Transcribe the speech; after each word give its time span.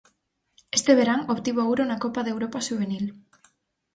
Este 0.77 0.91
verán 0.99 1.21
obtivo 1.33 1.59
o 1.61 1.67
ouro 1.69 1.83
na 1.87 2.01
Copa 2.03 2.21
de 2.23 2.31
Europa 2.35 2.65
xuvenil. 2.67 3.05